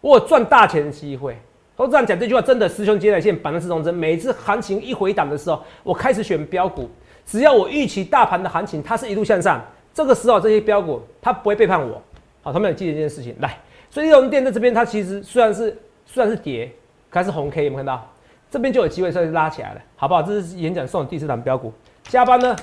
[0.00, 1.38] 我有赚大钱的机会。
[1.78, 3.94] 都这样讲这句话，真的师兄接在线板凳四中针。
[3.94, 6.90] 每次行情一回档的时候，我开始选标股，
[7.24, 9.64] 只要我预期大盘的行情它是一路向上，
[9.94, 12.02] 这个时候这些标股它不会背叛我。
[12.42, 13.56] 好，他们有记得这件事情来。
[13.90, 16.68] 所以利隆店在这边，它其实虽然是虽然是跌，
[17.08, 18.10] 可是红 K，有没有看到？
[18.50, 20.22] 这边就有机会稍微拉起来了，好不好？
[20.22, 21.72] 这是演讲送的第四档标股。
[22.08, 22.56] 加班呢，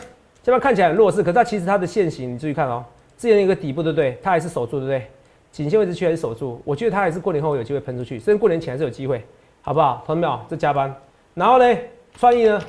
[0.44, 2.84] 加班看起来很弱势，可是它其实它的线型，你注意看哦，
[3.18, 4.18] 之前一个底部，对不对？
[4.22, 5.08] 它还是守住，对不对？
[5.56, 9.24] 颈线位置区还是守住，我觉得它还是过年后有机会喷出去，甚至过年前还是有机会，
[9.62, 10.04] 好不好？
[10.06, 10.38] 同没有？
[10.50, 10.94] 这加班，
[11.34, 11.78] 然后呢，
[12.18, 12.62] 创意呢？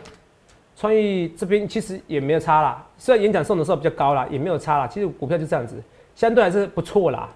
[0.77, 4.87] 创意这边其实也没有差啦，虽然演讲送的时候比较高啦，也没有差啦。
[4.87, 5.83] 其实股票就这样子，
[6.15, 7.29] 相对还是不错啦。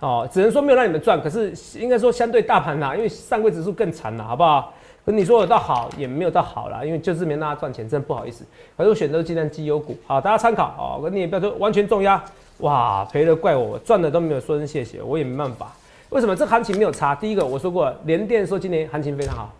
[0.00, 4.74] 哦，只能说没有让你们赚，可是应该说相对大盘啦，因为上柜指数更惨啦，好不好？
[5.04, 8.44] 可你说有到好也没有到好啦，因为就是没让大家赚钱，真的不好意思。
[8.76, 11.00] 可是我选择尽量绩优股，好，大家参考哦。
[11.00, 12.20] 可你也不要说完全重压，
[12.58, 15.72] 哇，赔了怪我，赚的都没有说声谢谢，我也没办法。
[16.08, 17.14] 为什么这行情没有差？
[17.14, 19.52] 第一个我说过了，联电说今年行情非常好，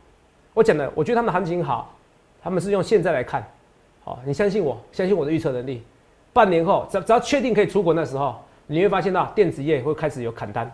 [0.54, 1.94] 我讲的，我觉得他们的行情好，
[2.42, 3.46] 他们是用现在来看，
[4.02, 5.82] 好，你相信我，相信我的预测能力。
[6.32, 10.70] 半年后，只只要确定可以出国那时候，你会发现到电子业会开始有砍单。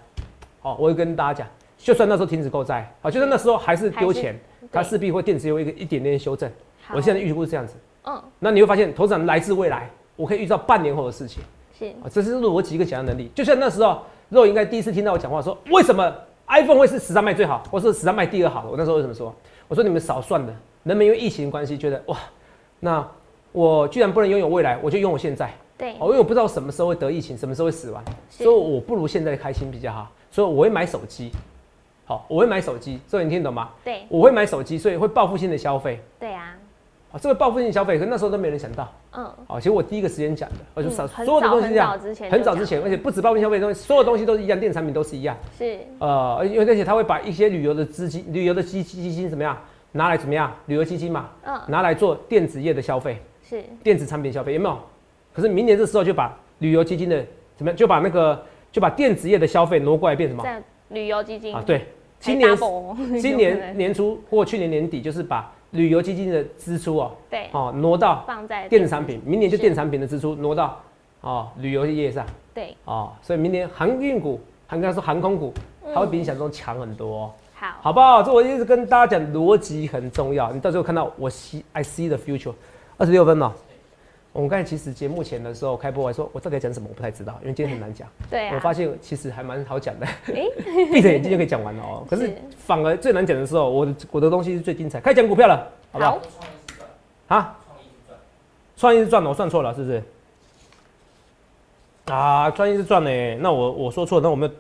[0.61, 4.39] 好，我会跟大家讲，就算那时候停止购债，好，就算那时候还是丢钱，
[4.71, 6.49] 它势必会电子业会一个一点点修正。
[6.95, 11.43] 我现在预估是这样子，嗯那你会发现，头长来自未来，我可以预兆半年后的事情。
[11.83, 13.29] 是啊，这是逻辑一个讲的能力。
[13.35, 16.15] 就像那时候，肉应该第一次听到我讲话，说为什么
[16.47, 18.71] iPhone 会是史上卖最好，或是史上卖第二好的？
[18.71, 19.35] 我那时候为什么说？
[19.67, 22.17] 我说你们少算了，人们因为疫情关系觉得哇，
[22.79, 23.07] 那
[23.51, 25.53] 我居然不能拥有未来，我就拥有现在。
[25.77, 31.31] 对，哦，因为我不知道什么时候会得疫情，什么时候会死亡，所以我不如现在开心比较好，所以我会买手机。
[32.05, 33.71] 好，我会买手机，所以你听懂吗？
[33.85, 36.01] 对，我会买手机，所以会报复性的消费。
[36.21, 36.55] 对啊，
[37.13, 38.91] 啊，这个报复性消费，可那时候都没人想到。
[39.13, 45.37] 嗯，啊，其实我第一个时间讲的，我就嗯少很所有的东西这样早之前很早之前，而且不止报复性消费东西，所有东西都是一样，电子产品都是一样。
[45.59, 49.57] 是呃，因为而且他会把一些旅游的资金、旅游的基基金怎么样
[49.93, 50.51] 拿来怎么样？
[50.67, 54.79] 旅游基金嘛，嗯拿来做电子业的消费、是电子产品消费，有没有？
[55.35, 57.23] 可是明年这时候就把旅游基金的
[57.57, 57.77] 怎么样？
[57.77, 60.43] 就把那个就把电子业的消费挪过来变什么？
[60.89, 61.87] 旅游基金啊，对，
[62.21, 62.57] 今年
[63.21, 67.49] 今年 年初或去年年底，就是把旅游基金的支出哦，对。
[67.53, 70.81] 哦挪到放在电子产品，明年就电子产品的支出挪到
[71.21, 72.25] 哦旅游业上。
[72.55, 72.75] 对。
[72.87, 75.53] 哦，所以明年航运股，还刚才说航空股，
[75.85, 75.93] 嗯。
[75.95, 77.67] 它会比你想中强很多、哦，好。
[77.83, 78.23] 好不好？
[78.23, 80.51] 这我一直跟大家讲，逻辑很重要。
[80.53, 82.55] 你到时候看到我 see I see the future，
[82.97, 83.53] 二十六分了。
[84.33, 88.09] 我们刚才其实节目前的时候开播，还说我到底要讲什么，我不太知道，因为今天很难讲。
[88.31, 90.51] 对啊，我发现其实还蛮好讲的，诶
[90.91, 92.03] 闭着眼睛就可以讲完了哦。
[92.09, 95.01] 可是是反而最难讲的时候，我的我的东西是最精彩。
[95.01, 96.19] 开始讲股票了，好不好？
[97.29, 97.59] 啊？
[98.77, 100.03] 创意是赚了，我算错了，是不是？
[102.07, 104.51] 啊，创意是赚呢，那我我说错了，那我们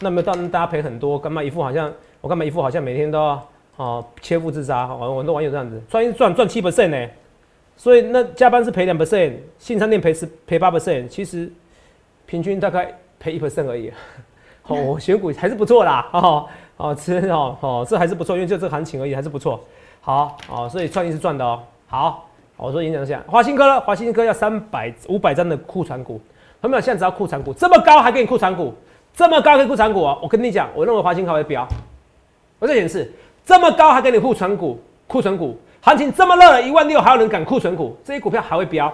[0.00, 1.90] 那没有让大家赔很多，干嘛一副好像
[2.20, 7.08] 我干嘛一副好像每天都要哦切腹自杀，哦，很多网友这样子，创意是赚赚七 percent 呢，
[7.82, 11.50] 所以那加班是赔两 percent，信餐店赔十赔八 percent，其实
[12.26, 13.90] 平均大概赔一 percent 而已。
[14.68, 19.60] 哦，我选股还是不错啦，哦 哦，其实哦哦，这还是不错，因为就这个行情而已，还是不错。
[20.00, 21.60] 好哦，所以创意是赚的哦。
[21.88, 23.80] 好，我说演讲一下，华新科呢？
[23.80, 26.20] 华新科要三百五百张的库存股，
[26.62, 26.80] 有没有？
[26.80, 28.72] 现在只要库存股这么高，还给你库存股，
[29.12, 30.16] 这么高给库存股哦。
[30.22, 31.66] 我跟你讲，我认为华新科会飙。
[32.60, 33.12] 我再显示，
[33.44, 38.88] 这么高还给你库存股，库存股行情这么热了，一万六还有人敢库存股，这些股票还会飙。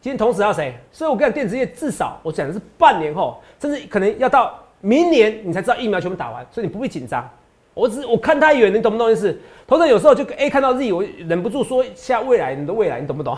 [0.00, 0.74] 今天同时要谁？
[0.90, 7.28] 所以我跟你讲，电子业至少我讲的是半年后，甚至可能要到明年你才知道疫苗全部打完，所以你不必紧张。
[7.74, 9.38] 我只我看太远，你懂不懂意思？
[9.66, 13.36] 投资人有时候就 A 看到 Z，我忍不住说下未来，你的未来，你懂不懂？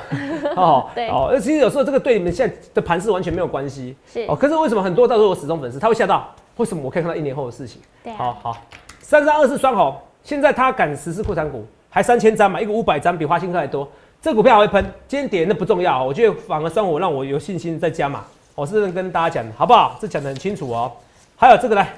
[0.54, 3.96] 哦，对哦，其实有时候这个对你们现在的盘势完全没有关系。
[4.06, 6.32] 是哦，可是为什么很多到时候我始终粉丝他会吓到？
[6.56, 7.82] 为什么我可以看到一年后的事情？
[8.04, 8.56] 对啊好好，
[9.00, 13.86] 三三二四双红，现在他敢实施库存股，还三千张嘛，一个五百张，比花新科还多。
[14.22, 18.24] 这股票还会喷，今天跌那不重要，我觉得反而算我让我有信心再加嘛。
[18.54, 19.98] 我是跟大家讲的，好不好？
[20.00, 20.90] 这讲的很清楚哦。
[21.36, 21.92] 还有这个来，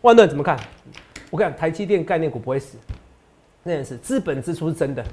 [0.00, 0.58] 万润怎么看？
[1.30, 2.76] 我跟你讲，台积电概念股不会死，
[3.62, 5.04] 那件事资本支出是真的，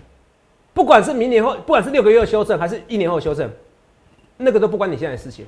[0.74, 3.48] 不管是明年后，不管是六个月后修正，还是一年后修正，
[4.38, 5.46] 那个都不关你现在的事情。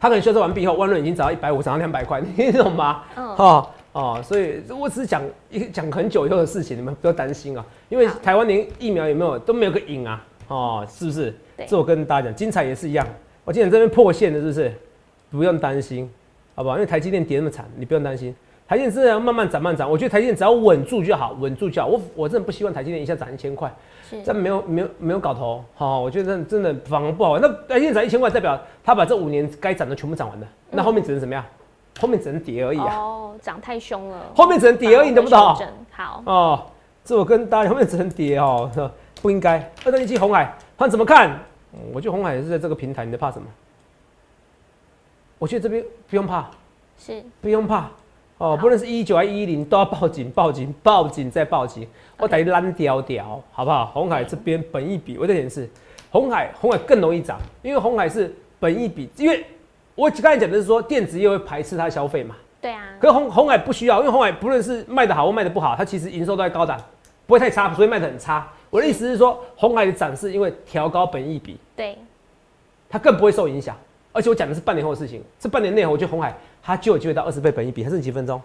[0.00, 3.02] 他可能修正完毕后，万润已经涨到一百五，涨到两百块，你懂吗？
[3.16, 11.32] 嗯哦哦，所以我只是讲一讲很久以后的事情，你们不要担心啊，因为台湾连疫苗有没有都没有个影啊，哦，是不是？
[11.56, 13.06] 对这我跟大家讲，精彩也是一样，
[13.44, 14.72] 我今天这边破线的，是不是？
[15.30, 16.10] 不用担心，
[16.54, 16.74] 好不好？
[16.74, 18.34] 因为台积电跌那么惨，你不用担心。
[18.66, 19.88] 台积电是要慢慢涨，慢慢涨。
[19.90, 21.86] 我觉得台积电只要稳住就好，稳住就好。
[21.86, 23.72] 我我真的不希望台积电一下涨一千块，
[24.08, 25.62] 是这没有没有没有搞头。
[25.74, 27.40] 好、我觉得真的真的反而不好玩。
[27.40, 31.44] 那台积电涨一千块，代表他把这五年该涨的全部涨完了，那后面只能怎么样？
[32.00, 32.94] 后面只能跌而已啊。
[32.96, 35.56] 哦，涨太凶了，后面只能跌而已，你懂不懂？
[35.90, 36.66] 好，哦，
[37.04, 38.70] 这我跟大家后面只能跌哦，
[39.22, 39.58] 不应该。
[39.84, 41.30] 二三一七红海，他怎么看？
[41.72, 43.46] 嗯我觉得红海也是在这个平台，你在怕什么？
[45.38, 46.48] 我觉得这边不用怕，
[46.96, 47.90] 是不用怕
[48.38, 51.86] 哦，不论是一九还一零，都要报警，报警，报警再报警，
[52.18, 53.86] 我等于烂屌屌，好不好？
[53.86, 55.68] 红海这边本一比，我再显示，
[56.10, 59.44] 红海红海更容易涨，因为红海是本一比，因为
[59.94, 66.80] 我刚才讲的是说电子业会排斥它的消费嘛，对啊，可是红红海不需要，因为红海不论是卖的好或卖的不好，它其实营收都在高档，
[67.26, 68.48] 不会太差，所以卖的很差。
[68.70, 71.96] 我的意思是说，红海的涨是因为调高本益比，对，
[72.88, 73.76] 它更不会受影响。
[74.12, 78.40] 而且我讲的是半年后的事情，这半年内我觉得红海它就有机会到二十倍本益比，还剩几分钟？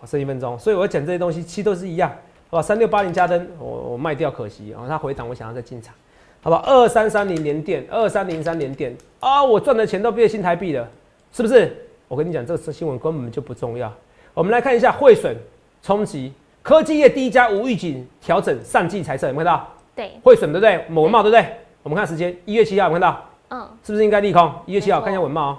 [0.00, 2.08] 好剩一分钟，所以我要讲这些东西，其实都是一样，
[2.50, 2.62] 好吧？
[2.62, 5.92] 三六八零加灯，我我卖掉可惜，然后它回档，我想要再进场，
[6.40, 6.62] 好吧？
[6.66, 10.88] 二三三零连电，二三零三连电啊，我赚的钱都变新台币了，
[11.32, 11.76] 是不是？
[12.06, 13.92] 我跟你讲，这次新闻根本就不重要。
[14.32, 15.36] 我们来看一下汇损
[15.82, 19.68] 冲击科技业第一家无预警调整上季财测，有没有看到？
[19.94, 20.84] 对，汇损对不对？
[20.88, 21.44] 某文茂对不对？
[21.82, 23.24] 我们看时间，一月七号有没有看到？
[23.50, 24.52] 嗯，是不是应该利空？
[24.66, 25.58] 一月七号看一下文茂、哦，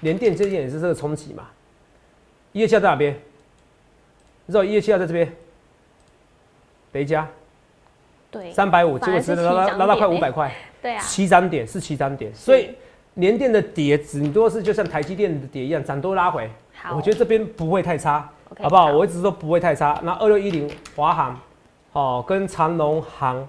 [0.00, 1.44] 联电最近也是这个冲击嘛。
[2.52, 3.12] 一月七号在哪边？
[4.46, 5.32] 你知道一月七号在这边，
[6.92, 7.28] 雷家
[8.30, 12.70] 对，三百五，结果只能拉拉到快五百块，对啊，七涨点是七涨点，所以
[13.14, 16.50] 联电的跌顶多是就像台积电的跌一样，涨多拉回。
[16.94, 18.92] 我觉得这边不会太差，好不好？
[18.92, 19.98] 我一直说不会太差。
[20.02, 21.40] 那二六一零华航，
[21.92, 23.48] 哦，跟长隆航，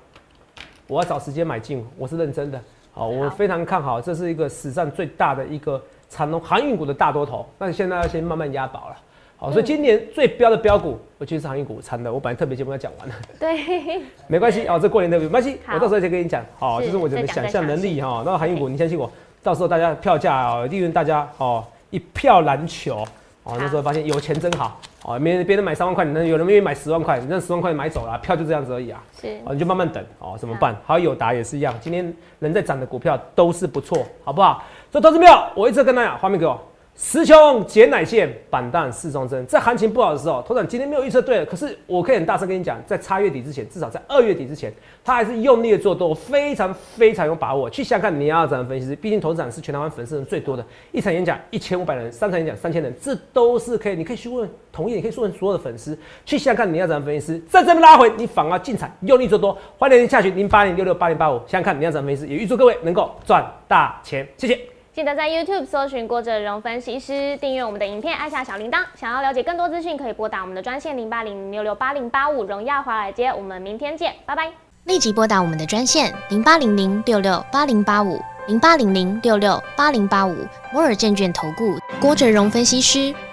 [0.88, 2.60] 我要找时间买进，我是认真的。
[2.92, 7.48] 好，我非常看好，这是一个史上最大的一个长隆航运股的大多头。
[7.60, 8.98] 那现在要先慢慢押宝了。
[9.42, 12.12] 好，所以今年最标的标股，我其实是航运股惨的。
[12.12, 16.46] 我本来特别节目要讲完了，对， 没关系哦，这过年的没关系，我到时候再跟你讲。
[16.58, 18.22] 好，就是我的想象能力哈。
[18.26, 19.10] 那航运股，你相信我，
[19.42, 22.98] 到时候大家票价啊，利润大家哦一票难求
[23.44, 23.56] 哦。
[23.58, 29.02] 那时候发现有钱真好哦，别人别人买三万块，那有人愿意买十万块，你那十万块买走了，票就这样子而已啊。
[29.22, 30.76] 是，哦，你就慢慢等哦，怎么办？
[30.86, 34.62] 好，友达也是一样，今天人在涨的股票都是不错，好不好？
[34.92, 36.60] 所以投资票，我一直跟大家画面给我。
[37.02, 39.44] 石穷捡奶线，板蛋四中针。
[39.46, 41.46] 在行情不好的时候，头长今天没有预测对了。
[41.46, 44.72] 可是我可以很大声跟你讲，在差月底之前，至少在二月底之前，
[45.04, 47.70] 他还是用力的做多，非常非常有把握。
[47.70, 53.96] 去想看你要怎样分析师，毕竟头长是全台湾粉丝人最多的，一场演讲一千五百人，三场演讲三千人，这都是可以。
[53.96, 59.58] 你可以去问同意，你可以去问所有的粉丝，去想看你要怎样分析，在这边拉回，你反而进场用力做多。
[59.78, 64.60] 欢迎您下去零八零六六八零八五，想看你要怎样分析，也预祝各位能够赚大钱，谢谢。
[64.92, 68.84] 记得在 YouTube 搜寻郭哲荣分析师，订阅我们的影片，按下小铃铛。
[68.96, 72.44] 想要了解更多资讯，可以拨打我们的专线零八零六六八零八五。
[72.44, 74.52] 荣耀华尔街，我们明天见，拜拜。
[74.86, 80.36] 立即拨打我们的专线零八零零六六八零八五零八零零六六八零八五。
[80.74, 83.14] 摩尔证券投顾郭哲荣分析师。